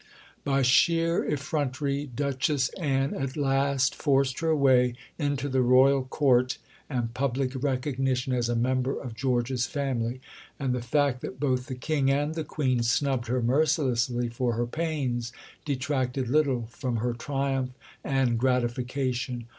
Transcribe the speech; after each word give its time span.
By 0.43 0.63
sheer 0.63 1.23
effrontery 1.25 2.07
Duchess 2.07 2.69
Anne 2.69 3.13
at 3.13 3.37
last 3.37 3.93
forced 3.93 4.39
her 4.39 4.55
way 4.55 4.95
into 5.19 5.47
the 5.47 5.61
Royal 5.61 6.05
Court 6.05 6.57
and 6.89 7.13
public 7.13 7.51
recognition 7.61 8.33
as 8.33 8.49
a 8.49 8.55
member 8.55 8.99
of 8.99 9.13
George's 9.13 9.67
family; 9.67 10.19
and 10.59 10.73
the 10.73 10.81
fact 10.81 11.21
that 11.21 11.39
both 11.39 11.67
the 11.67 11.75
King 11.75 12.09
and 12.09 12.33
the 12.33 12.43
Queen 12.43 12.81
snubbed 12.81 13.27
her 13.27 13.43
mercilessly 13.43 14.27
for 14.27 14.53
her 14.53 14.65
pains, 14.65 15.31
detracted 15.65 16.29
little 16.29 16.65
from 16.71 16.95
her 16.95 17.13
triumph 17.13 17.69
and 18.03 18.39
gratification. 18.39 19.45